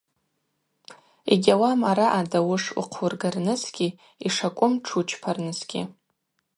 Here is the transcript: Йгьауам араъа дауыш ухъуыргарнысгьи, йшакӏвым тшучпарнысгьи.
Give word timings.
Йгьауам 1.33 1.81
араъа 1.89 2.23
дауыш 2.31 2.63
ухъуыргарнысгьи, 2.79 3.95
йшакӏвым 4.27 4.73
тшучпарнысгьи. 4.83 5.81